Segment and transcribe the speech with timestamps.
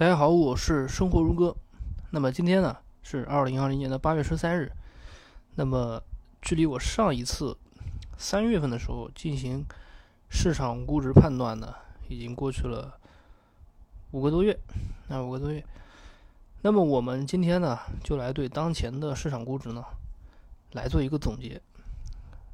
[0.00, 1.54] 大家好，我是生活如歌。
[2.08, 4.72] 那么今天呢是二零二零年的八月十三日。
[5.56, 6.02] 那么
[6.40, 7.54] 距离我上一次
[8.16, 9.62] 三月份的时候进行
[10.30, 11.74] 市场估值判断呢，
[12.08, 12.98] 已经过去了
[14.12, 14.58] 五个多月。
[15.08, 15.62] 那五个多月。
[16.62, 19.84] 那么我们今天呢就来对当前的市场估值呢
[20.72, 21.60] 来做一个总结。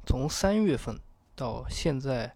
[0.05, 0.99] 从三月份
[1.33, 2.35] 到现在，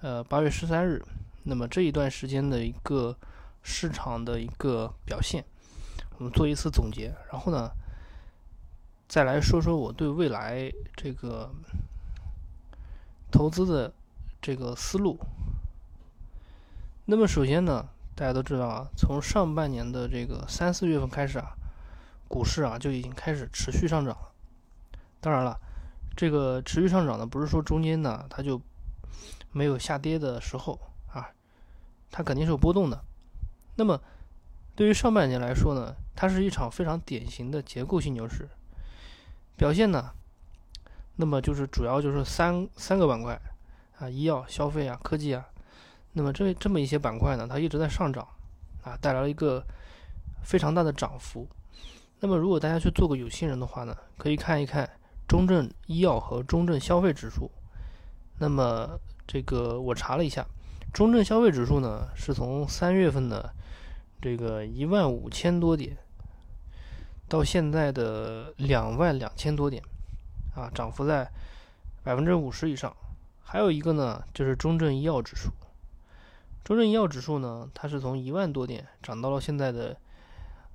[0.00, 1.00] 呃八月十三日，
[1.44, 3.16] 那么这一段时间的一个。
[3.62, 5.44] 市场的一个表现，
[6.18, 7.70] 我们做一次总结，然后呢，
[9.08, 11.50] 再来说说我对未来这个
[13.30, 13.92] 投资的
[14.40, 15.18] 这个思路。
[17.04, 21.52] 那么首先呢，大家都知道啊，从上半年的这个三四月份开始啊，
[22.28, 24.32] 股市啊就已经开始持续上涨了。
[25.20, 25.58] 当然了，
[26.16, 28.60] 这个持续上涨呢，不是说中间呢它就
[29.50, 30.80] 没有下跌的时候
[31.12, 31.28] 啊，
[32.10, 33.04] 它肯定是有波动的。
[33.74, 34.00] 那么，
[34.74, 38.48] 对于上半年来说呢，它是一场非常典型的结构性牛市
[39.56, 40.10] 表现呢。
[41.16, 43.38] 那么就是主要就是三三个板块
[43.98, 45.46] 啊，医药、消费啊、科技啊。
[46.12, 48.26] 那么这这么一些板块呢，它一直在上涨
[48.82, 49.64] 啊，带来了一个
[50.42, 51.46] 非常大的涨幅。
[52.20, 54.88] 那么如果大家去做个有心人的话呢，可以看一看
[55.26, 57.50] 中证医药和中证消费指数。
[58.38, 60.46] 那么这个我查了一下，
[60.92, 63.54] 中证消费指数呢是从三月份的。
[64.22, 65.98] 这个一万五千多点，
[67.28, 69.82] 到现在的两万两千多点，
[70.54, 71.28] 啊，涨幅在
[72.04, 72.94] 百分之五十以上。
[73.42, 75.50] 还有一个呢，就是中证医药指数。
[76.62, 79.96] 中证医药指数呢，它是从一万多点涨到了现在的，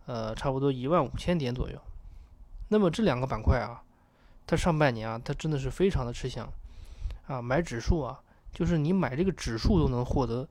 [0.08, 1.80] 呃，差不多一万五千点左右。
[2.68, 3.82] 那么这两个板块啊，
[4.46, 6.52] 它上半年啊，它真的是非常的吃香，
[7.28, 8.20] 啊，买指数啊，
[8.52, 10.46] 就是你买这个指数都能获得。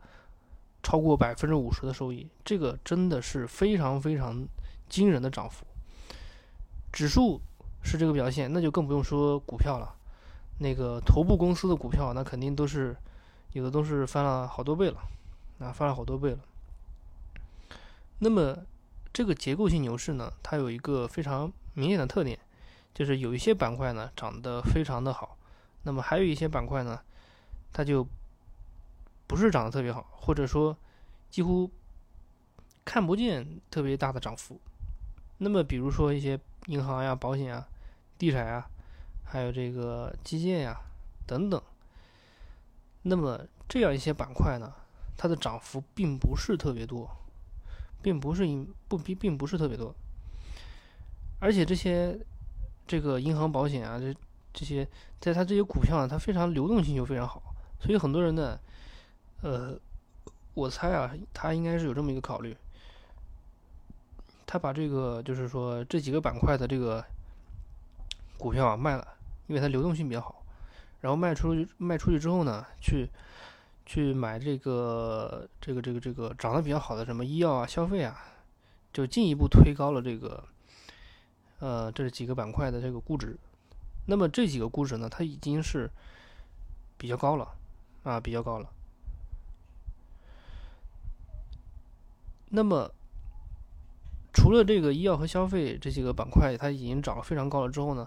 [0.86, 4.46] 超过百分之五十的收益，这个真的是非常非常
[4.88, 5.66] 惊人的涨幅。
[6.92, 7.40] 指数
[7.82, 9.96] 是这个表现，那就更不用说股票了。
[10.60, 12.96] 那个头部公司的股票，那肯定都是
[13.52, 15.00] 有的都是翻了好多倍了，
[15.58, 16.38] 啊，翻了好多倍了。
[18.20, 18.56] 那么
[19.12, 22.38] 这个结构性牛市呢，它有一个非常明显的特点，
[22.94, 25.36] 就是有一些板块呢涨得非常的好，
[25.82, 27.00] 那么还有一些板块呢，
[27.72, 28.06] 它就。
[29.26, 30.76] 不是涨得特别好，或者说
[31.28, 31.70] 几乎
[32.84, 34.60] 看不见特别大的涨幅。
[35.38, 37.66] 那么，比如说一些银行呀、保险啊、
[38.16, 38.64] 地产呀，
[39.24, 40.80] 还有这个基建呀
[41.26, 41.60] 等等。
[43.02, 44.72] 那么这样一些板块呢，
[45.16, 47.10] 它的涨幅并不是特别多，
[48.00, 48.46] 并不是
[48.88, 49.94] 不并并不是特别多。
[51.40, 52.18] 而且这些
[52.86, 54.14] 这个银行、保险啊，这
[54.52, 54.88] 这些
[55.20, 57.42] 在它这些股票呢，它非常流动性就非常好，
[57.80, 58.58] 所以很多人呢。
[59.46, 59.78] 呃，
[60.54, 62.56] 我猜啊，他应该是有这么一个考虑，
[64.44, 67.04] 他把这个就是说这几个板块的这个
[68.36, 69.06] 股票啊卖了，
[69.46, 70.42] 因为它流动性比较好，
[71.00, 73.08] 然后卖出去卖出去之后呢，去
[73.86, 78.20] 去买这个这个这个这个涨得比较好的什么医药啊、消费啊，
[78.92, 80.42] 就进一步推高了这个
[81.60, 83.38] 呃这几个板块的这个估值。
[84.06, 85.88] 那么这几个估值呢，它已经是
[86.98, 87.54] 比较高了
[88.02, 88.70] 啊，比较高了。
[92.48, 92.88] 那么，
[94.32, 98.06] 除了这个医药和消费这几个板块，它已经涨得非常高了之后呢，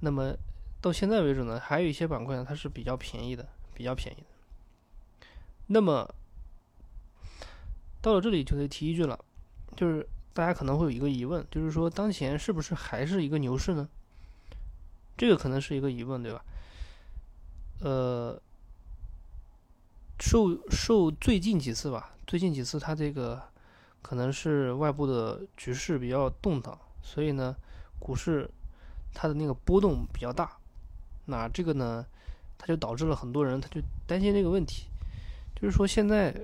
[0.00, 0.32] 那么
[0.80, 4.26] 到现在为止呢，还有一些板块呢，它是比较便宜的，比较便宜的。
[5.66, 6.08] 那么
[8.00, 9.18] 到了这里就得提一句了，
[9.76, 13.88] 就是大家可能会有一个疑问，就是说当前是不是还是一个牛市呢？
[15.16, 16.44] 这个可能是一个疑问，对吧？
[17.80, 18.40] 呃，
[20.20, 23.42] 受受最近几次吧，最近几次它这个。
[24.04, 27.56] 可能是外部的局势比较动荡，所以呢，
[27.98, 28.46] 股市
[29.14, 30.58] 它的那个波动比较大。
[31.24, 32.04] 那这个呢，
[32.58, 34.88] 它就导致了很多人他就担心这个问题，
[35.54, 36.34] 就是说现在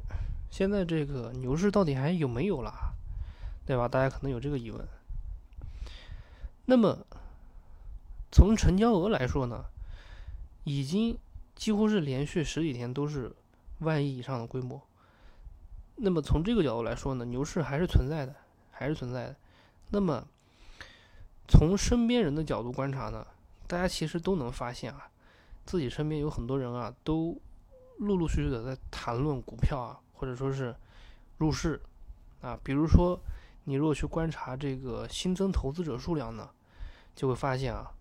[0.50, 2.72] 现在这个牛市到底还有没有了，
[3.66, 3.86] 对吧？
[3.86, 4.88] 大家可能有这个疑问。
[6.64, 7.06] 那么
[8.32, 9.66] 从成交额来说呢，
[10.64, 11.18] 已经
[11.54, 13.36] 几乎是连续十几天都是
[13.80, 14.80] 万亿以上的规模。
[16.02, 18.34] 那么从这个角度来说呢，牛市还是存在的，
[18.70, 19.36] 还是存在的。
[19.90, 20.26] 那么
[21.46, 23.26] 从身边人的角度观察呢，
[23.66, 25.10] 大家其实都能发现啊，
[25.66, 27.38] 自己身边有很多人啊，都
[27.98, 30.74] 陆陆续续的在谈论股票啊，或者说是
[31.36, 31.78] 入市
[32.40, 32.58] 啊。
[32.64, 33.20] 比如说，
[33.64, 36.48] 你如果去观察这个新增投资者数量呢，
[37.14, 37.92] 就会发现啊，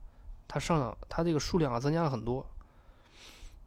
[0.48, 2.46] 它上涨它这个数量啊增加了很多。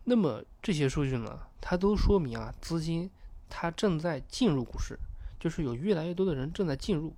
[0.04, 3.10] 那么这些数据呢，它都说明啊，资金。
[3.54, 4.98] 它正在进入股市，
[5.38, 7.14] 就是有越来越多的人正在进入。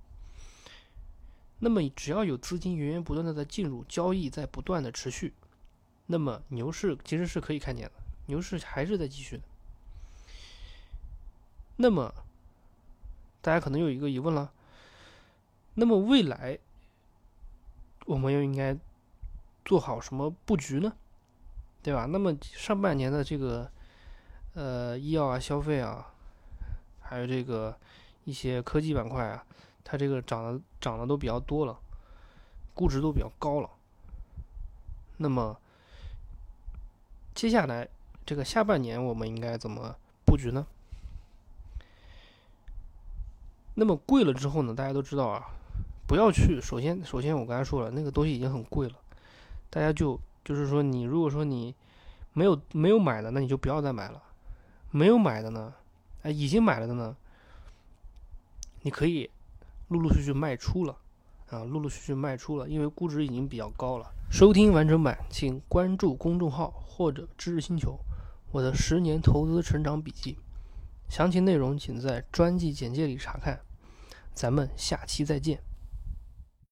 [1.59, 5.33] 那么只要有资金源源不断的在进入，交易在不断的持续，
[6.07, 7.93] 那么牛市其实是可以看见的，
[8.25, 9.43] 牛市还是在继续的。
[11.77, 12.13] 那么
[13.41, 14.51] 大家可能有一个疑问了，
[15.75, 16.59] 那么未来
[18.05, 18.77] 我们又应该
[19.63, 20.93] 做好什么布局呢？
[21.81, 22.05] 对吧？
[22.05, 23.71] 那么上半年的这个
[24.55, 26.14] 呃医药啊、消费啊，
[27.07, 27.75] 还有这个
[28.25, 29.45] 一些科技板块啊，
[29.83, 31.77] 它这个涨的涨的都比较多了，
[32.73, 33.69] 估值都比较高了。
[35.17, 35.57] 那么
[37.33, 37.87] 接下来
[38.25, 40.65] 这个下半年我们应该怎么布局呢？
[43.75, 44.73] 那么贵了之后呢？
[44.73, 45.45] 大家都知道啊，
[46.07, 46.61] 不要去。
[46.61, 48.95] 首先，首先我刚才说了，那个东西已经很贵了，
[49.69, 51.75] 大家就就是说，你如果说你
[52.33, 54.23] 没有没有买的，那你就不要再买了。
[54.91, 55.73] 没有买的呢，
[56.25, 57.15] 哎，已经买了的呢，
[58.81, 59.29] 你可以
[59.89, 60.97] 陆陆续续卖出了
[61.49, 64.11] 啊，陆陆续续卖出了，因为估值已经比较高了。
[64.31, 67.99] 收听完整版，请关注公众号或者知识星球，
[68.51, 70.39] 我的十年投资成长笔记。
[71.07, 73.59] 详情内容请在专辑简介里查看，
[74.33, 75.61] 咱们下期再见。